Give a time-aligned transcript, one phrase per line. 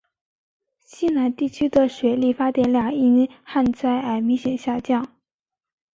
[0.83, 5.07] 西南地区的水力发电量因旱灾而明显下降。